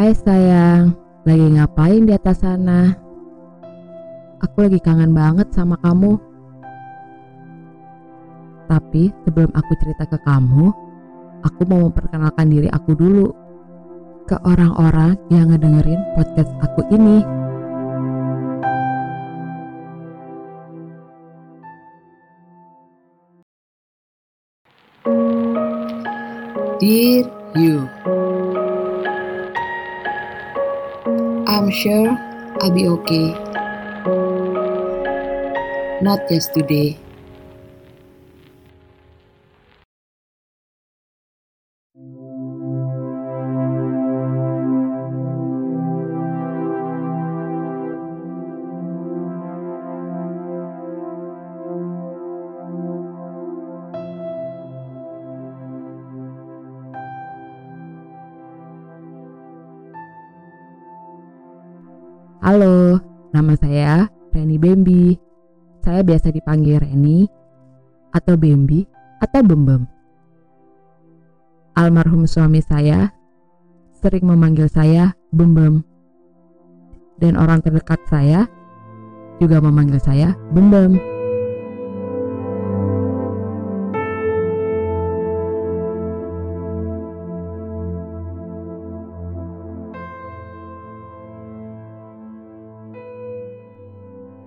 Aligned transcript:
Hai 0.00 0.16
sayang, 0.16 0.96
lagi 1.28 1.60
ngapain 1.60 2.08
di 2.08 2.16
atas 2.16 2.40
sana? 2.40 2.88
Aku 4.40 4.64
lagi 4.64 4.80
kangen 4.80 5.12
banget 5.12 5.52
sama 5.52 5.76
kamu. 5.76 6.16
Tapi 8.64 9.12
sebelum 9.28 9.52
aku 9.52 9.72
cerita 9.76 10.08
ke 10.08 10.16
kamu, 10.24 10.72
aku 11.44 11.60
mau 11.68 11.84
memperkenalkan 11.84 12.48
diri 12.48 12.72
aku 12.72 12.96
dulu 12.96 13.28
ke 14.24 14.40
orang-orang 14.40 15.20
yang 15.28 15.52
ngedengerin 15.52 16.00
podcast 16.16 16.48
aku 16.64 16.80
ini. 16.96 17.20
Dear 26.80 27.28
you, 27.52 27.84
I'm 31.60 31.68
sure 31.70 32.16
I'll 32.62 32.72
be 32.72 32.88
okay. 32.88 33.36
Not 36.00 36.24
yesterday. 36.32 36.96
Halo, 62.40 62.96
nama 63.36 63.52
saya 63.52 64.08
Reni 64.32 64.56
Bembi. 64.56 65.12
Saya 65.84 66.00
biasa 66.00 66.32
dipanggil 66.32 66.80
Reni 66.80 67.28
atau 68.16 68.32
Bembi 68.40 68.80
atau 69.20 69.44
Bembem. 69.44 69.84
Almarhum 71.76 72.24
suami 72.24 72.64
saya 72.64 73.12
sering 73.92 74.24
memanggil 74.24 74.72
saya 74.72 75.12
Bembem. 75.28 75.84
Dan 77.20 77.36
orang 77.36 77.60
terdekat 77.60 78.00
saya 78.08 78.48
juga 79.36 79.60
memanggil 79.60 80.00
saya 80.00 80.32
Bembem. 80.48 81.09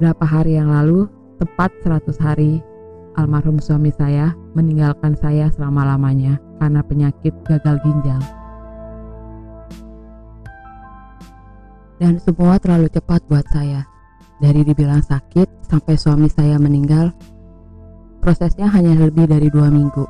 Berapa 0.00 0.24
hari 0.24 0.56
yang 0.56 0.72
lalu, 0.72 1.10
tepat 1.36 1.72
100 1.84 2.16
hari, 2.22 2.62
almarhum 3.18 3.60
suami 3.60 3.92
saya 3.92 4.32
meninggalkan 4.56 5.12
saya 5.18 5.52
selama-lamanya 5.52 6.40
karena 6.56 6.80
penyakit 6.80 7.34
gagal 7.44 7.76
ginjal. 7.84 8.22
Dan 12.00 12.18
semua 12.18 12.58
terlalu 12.58 12.90
cepat 12.90 13.22
buat 13.30 13.46
saya. 13.52 13.86
Dari 14.42 14.66
dibilang 14.66 15.06
sakit 15.06 15.70
sampai 15.70 15.94
suami 15.94 16.26
saya 16.26 16.58
meninggal, 16.58 17.14
prosesnya 18.18 18.66
hanya 18.74 18.98
lebih 18.98 19.30
dari 19.30 19.46
dua 19.46 19.70
minggu. 19.70 20.02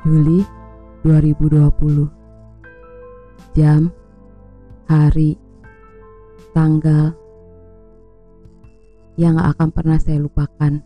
Juli 0.00 0.40
2020 1.04 2.08
Jam 3.52 3.92
Hari 4.88 5.36
Tanggal 6.56 7.12
Yang 9.20 9.32
gak 9.36 9.48
akan 9.52 9.68
pernah 9.76 10.00
saya 10.00 10.24
lupakan 10.24 10.80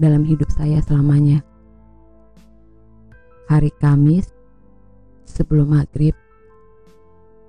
Dalam 0.00 0.24
hidup 0.24 0.48
saya 0.48 0.80
selamanya. 0.80 1.44
Hari 3.52 3.68
Kamis 3.76 4.32
Sebelum 5.28 5.76
maghrib 5.76 6.16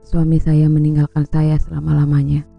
Suami 0.03 0.35
saya 0.43 0.67
meninggalkan 0.67 1.23
saya 1.31 1.55
selama-lamanya 1.63 2.58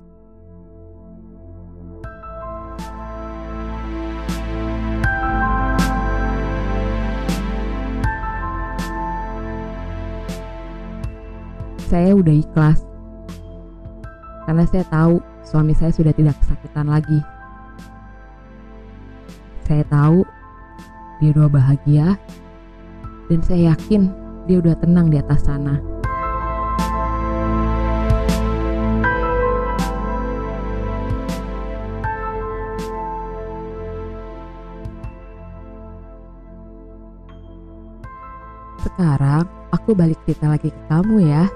saya 11.90 12.14
udah 12.14 12.30
ikhlas 12.30 12.86
karena 14.46 14.62
saya 14.70 14.86
tahu 14.86 15.18
suami 15.42 15.74
saya 15.74 15.90
sudah 15.90 16.14
tidak 16.14 16.38
kesakitan 16.38 16.86
lagi. 16.86 17.18
Saya 19.66 19.82
tahu 19.90 20.22
dia 21.18 21.34
udah 21.34 21.50
bahagia 21.50 22.14
dan 23.26 23.42
saya 23.42 23.74
yakin 23.74 24.06
dia 24.46 24.62
udah 24.62 24.78
tenang 24.78 25.10
di 25.10 25.18
atas 25.18 25.42
sana. 25.42 25.82
Sekarang 38.78 39.42
aku 39.74 39.90
balik 39.98 40.22
cerita 40.22 40.54
lagi 40.54 40.70
ke 40.70 40.82
kamu 40.86 41.26
ya. 41.26 41.50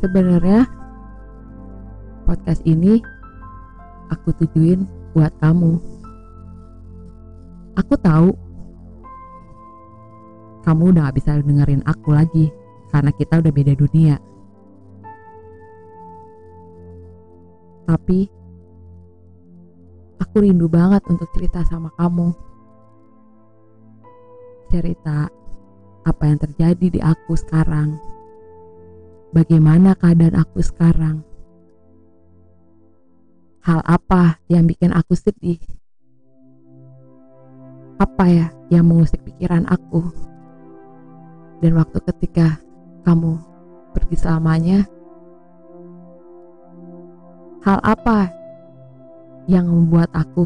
Sebenarnya 0.00 0.64
podcast 2.24 2.64
ini 2.64 3.04
aku 4.08 4.32
tujuin 4.32 4.88
buat 5.12 5.28
kamu. 5.44 5.76
Aku 7.76 7.94
tahu 8.00 8.32
kamu 10.64 10.82
udah 10.96 11.08
gak 11.08 11.16
bisa 11.20 11.36
dengerin 11.44 11.84
aku 11.84 12.16
lagi 12.16 12.48
karena 12.88 13.12
kita 13.12 13.44
udah 13.44 13.52
beda 13.52 13.76
dunia. 13.76 14.16
Tapi 17.84 18.24
aku 20.16 20.36
rindu 20.40 20.64
banget 20.64 21.04
untuk 21.12 21.28
cerita 21.36 21.60
sama 21.68 21.92
kamu. 22.00 22.32
Cerita 24.72 25.28
apa 26.08 26.22
yang 26.24 26.38
terjadi 26.40 26.86
di 26.88 27.00
aku 27.04 27.36
sekarang. 27.36 28.00
Bagaimana 29.30 29.94
keadaan 29.94 30.34
aku 30.42 30.58
sekarang? 30.58 31.22
Hal 33.62 33.78
apa 33.86 34.42
yang 34.50 34.66
bikin 34.66 34.90
aku 34.90 35.14
sedih? 35.14 35.62
Apa 38.02 38.26
ya 38.26 38.50
yang 38.74 38.90
mengusik 38.90 39.22
pikiran 39.22 39.70
aku? 39.70 40.02
Dan 41.62 41.78
waktu 41.78 42.02
ketika 42.10 42.58
kamu 43.06 43.38
pergi 43.94 44.16
selamanya, 44.18 44.82
hal 47.62 47.78
apa 47.86 48.34
yang 49.46 49.70
membuat 49.70 50.10
aku 50.10 50.42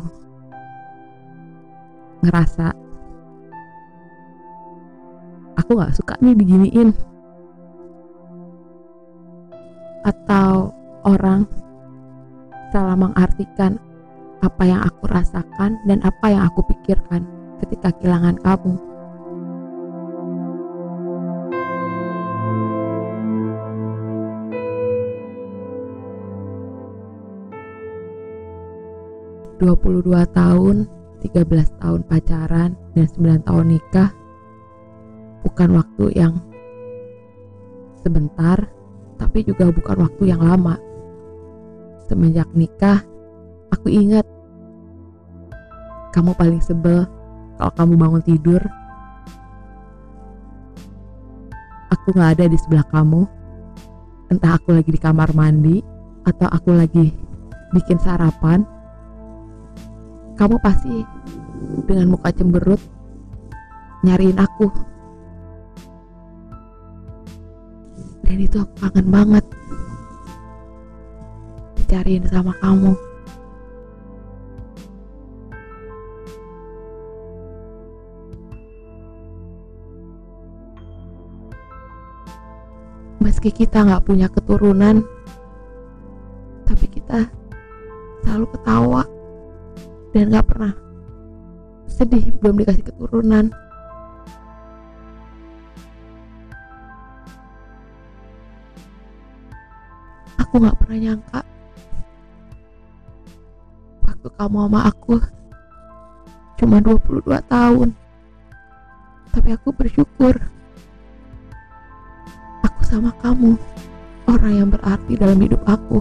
ngerasa 2.20 2.76
aku 5.56 5.70
gak 5.81 5.97
suka 5.97 6.20
nih 6.20 6.37
diginiin? 6.37 7.13
Atau 10.05 10.71
orang 11.09 11.49
salah 12.71 12.97
mengartikan 12.97 13.81
apa 14.45 14.62
yang 14.69 14.81
aku 14.85 15.09
rasakan 15.09 15.81
dan 15.89 16.05
apa 16.05 16.27
yang 16.29 16.45
aku 16.45 16.61
pikirkan 16.69 17.25
ketika 17.65 17.89
kehilangan 17.97 18.37
kamu. 18.45 18.77
Dua 30.05 30.29
tahun, 30.29 30.85
13 31.25 31.81
tahun 31.81 32.05
pacaran, 32.05 32.77
dan 32.93 33.07
9 33.17 33.49
tahun 33.49 33.67
nikah 33.73 34.12
bukan 35.41 35.81
waktu 35.81 36.05
yang 36.12 36.35
sebentar, 38.05 38.69
tapi 39.19 39.46
juga 39.46 39.70
bukan 39.70 40.06
waktu 40.06 40.22
yang 40.31 40.43
lama. 40.43 40.78
Semenjak 42.05 42.49
nikah, 42.52 43.00
aku 43.72 43.88
ingat 43.88 44.26
kamu 46.14 46.31
paling 46.38 46.62
sebel 46.62 47.11
kalau 47.58 47.72
kamu 47.75 47.93
bangun 47.99 48.22
tidur. 48.22 48.62
Aku 51.90 52.14
gak 52.14 52.38
ada 52.38 52.46
di 52.46 52.58
sebelah 52.58 52.87
kamu. 52.90 53.26
Entah 54.31 54.55
aku 54.58 54.75
lagi 54.78 54.90
di 54.94 55.00
kamar 55.00 55.34
mandi 55.34 55.82
atau 56.22 56.49
aku 56.50 56.70
lagi 56.75 57.11
bikin 57.75 57.99
sarapan. 57.99 58.62
Kamu 60.34 60.58
pasti 60.62 61.02
dengan 61.87 62.14
muka 62.14 62.31
cemberut 62.31 62.78
nyariin 64.06 64.38
aku. 64.38 64.94
Dan 68.25 68.37
itu 68.41 68.56
aku 68.56 68.75
kangen 68.81 69.09
banget. 69.12 69.44
Dicariin 71.76 72.25
sama 72.26 72.56
kamu. 72.59 72.97
Meski 83.25 83.49
kita 83.53 83.85
nggak 83.85 84.05
punya 84.09 84.29
keturunan, 84.32 85.05
tapi 86.65 86.87
kita 86.88 87.29
selalu 88.25 88.47
ketawa 88.56 89.03
dan 90.17 90.32
nggak 90.32 90.49
pernah 90.49 90.73
sedih 91.88 92.32
belum 92.41 92.65
dikasih 92.65 92.85
keturunan. 92.88 93.53
Aku 100.55 100.62
nggak 100.62 100.79
pernah 100.87 100.99
nyangka 101.03 101.41
waktu 104.06 104.29
kamu 104.39 104.56
sama 104.62 104.81
aku 104.87 105.15
cuma 106.62 106.79
22 106.79 107.27
tahun. 107.51 107.91
Tapi 109.35 109.49
aku 109.51 109.75
bersyukur 109.75 110.39
aku 112.62 112.81
sama 112.87 113.11
kamu 113.19 113.59
orang 114.31 114.55
yang 114.55 114.71
berarti 114.71 115.19
dalam 115.19 115.43
hidup 115.43 115.59
aku. 115.67 115.99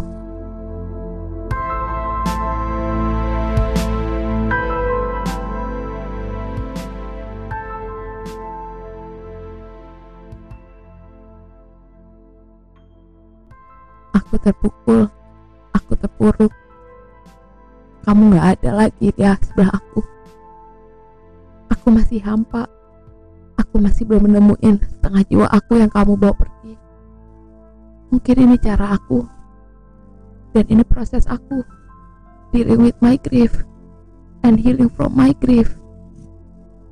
Aku 14.34 14.50
terpukul, 14.50 15.06
aku 15.78 15.94
terpuruk. 15.94 16.50
Kamu 18.02 18.34
gak 18.34 18.58
ada 18.58 18.82
lagi 18.82 19.14
di 19.14 19.22
sebelah 19.22 19.78
aku. 19.78 20.02
Aku 21.70 21.94
masih 21.94 22.18
hampa. 22.26 22.66
Aku 23.62 23.78
masih 23.78 24.10
belum 24.10 24.26
menemuin 24.26 24.82
setengah 24.82 25.22
jiwa 25.30 25.46
aku 25.54 25.78
yang 25.78 25.94
kamu 25.94 26.18
bawa 26.18 26.34
pergi. 26.34 26.74
Mungkin 28.10 28.36
ini 28.50 28.58
cara 28.58 28.98
aku. 28.98 29.22
Dan 30.58 30.66
ini 30.66 30.82
proses 30.82 31.30
aku. 31.30 31.62
Dealing 32.50 32.90
with 32.90 32.98
my 33.06 33.22
grief. 33.22 33.62
And 34.42 34.58
healing 34.58 34.90
from 34.90 35.14
my 35.14 35.30
grief. 35.46 35.78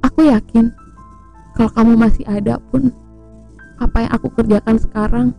Aku 0.06 0.30
yakin 0.30 0.70
kalau 1.58 1.74
kamu 1.74 2.06
masih 2.06 2.22
ada 2.30 2.62
pun 2.70 2.94
apa 3.82 4.06
yang 4.06 4.14
aku 4.14 4.30
kerjakan 4.30 4.78
sekarang 4.78 5.34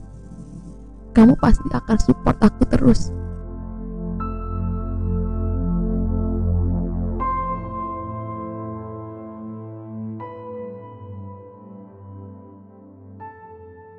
kamu 1.13 1.37
pasti 1.39 1.69
akan 1.69 1.97
support 2.01 2.37
aku 2.41 2.63
terus. 2.73 3.13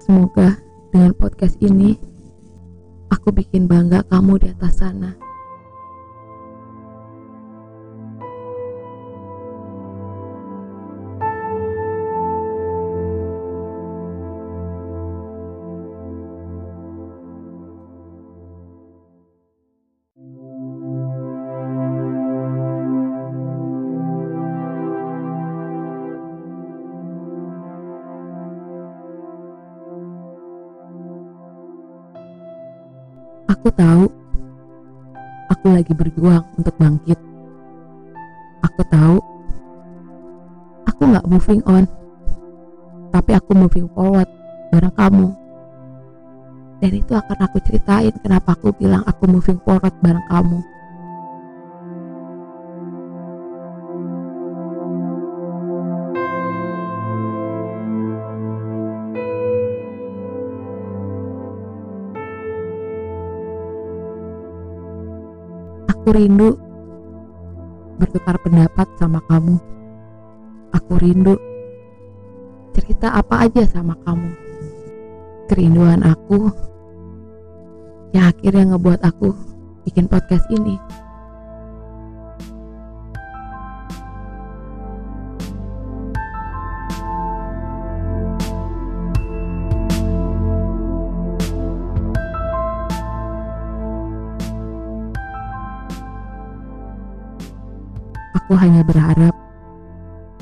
Semoga 0.03 0.59
dengan 0.91 1.15
podcast 1.15 1.55
ini 1.63 1.95
aku 3.07 3.31
bikin 3.31 3.71
bangga 3.71 4.03
kamu 4.11 4.35
di 4.35 4.47
atas 4.51 4.83
sana. 4.83 5.22
Aku 33.53 33.69
tahu 33.69 34.09
aku 35.45 35.65
lagi 35.69 35.93
berjuang 35.93 36.41
untuk 36.57 36.73
bangkit. 36.81 37.21
Aku 38.65 38.81
tahu 38.89 39.21
aku 40.89 41.01
nggak 41.05 41.27
moving 41.29 41.61
on, 41.69 41.85
tapi 43.13 43.37
aku 43.37 43.53
moving 43.53 43.85
forward 43.93 44.25
bareng 44.73 44.95
kamu. 44.97 45.29
Dan 46.81 46.91
itu 46.97 47.13
akan 47.13 47.37
aku 47.45 47.61
ceritain 47.61 48.11
kenapa 48.25 48.57
aku 48.57 48.73
bilang 48.73 49.05
aku 49.05 49.29
moving 49.29 49.61
forward 49.61 49.93
bareng 50.01 50.25
kamu. 50.33 50.57
Aku 66.03 66.19
rindu 66.19 66.59
bertukar 67.95 68.35
pendapat 68.43 68.91
sama 68.99 69.23
kamu. 69.23 69.55
Aku 70.75 70.99
rindu 70.99 71.39
cerita 72.75 73.15
apa 73.15 73.47
aja 73.47 73.63
sama 73.71 73.95
kamu. 74.03 74.35
Kerinduan 75.47 76.03
aku 76.03 76.51
yang 78.11 78.35
akhirnya 78.35 78.75
ngebuat 78.75 78.99
aku 78.99 79.31
bikin 79.87 80.11
podcast 80.11 80.43
ini. 80.51 80.75
Aku 98.43 98.59
hanya 98.59 98.83
berharap 98.83 99.31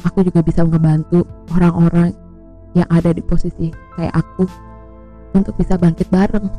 aku 0.01 0.25
juga 0.25 0.41
bisa 0.41 0.65
ngebantu 0.65 1.21
orang-orang 1.53 2.09
yang 2.73 2.89
ada 2.89 3.13
di 3.13 3.21
posisi 3.21 3.69
kayak 3.93 4.09
aku 4.17 4.49
untuk 5.37 5.53
bisa 5.53 5.77
bangkit 5.77 6.09
bareng. 6.09 6.49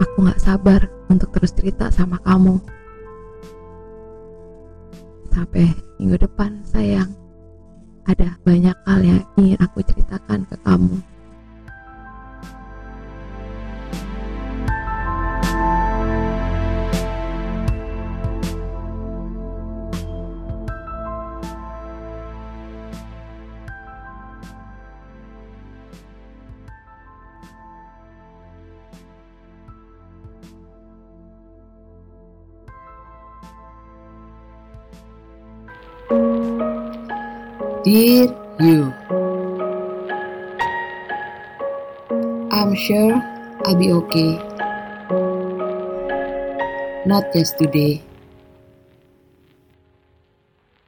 Aku 0.00 0.24
gak 0.24 0.40
sabar 0.40 0.88
untuk 1.12 1.28
terus 1.36 1.52
cerita 1.52 1.92
sama 1.92 2.16
kamu. 2.24 2.56
Sampai 5.28 5.68
minggu 6.00 6.16
depan, 6.16 6.64
sayang. 6.64 7.25
Ada 8.06 8.38
banyak 8.46 8.76
hal 8.86 9.00
yang 9.02 9.22
ingin 9.34 9.58
aku 9.58 9.82
ceritakan 9.82 10.46
ke 10.46 10.54
kamu. 10.62 11.15
Dear 37.86 38.34
you, 38.58 38.90
I'm 42.50 42.74
sure 42.74 43.14
I'll 43.64 43.78
be 43.78 43.92
okay. 43.92 44.56
not 47.06 47.22
just 47.32 47.56
today, 47.58 48.02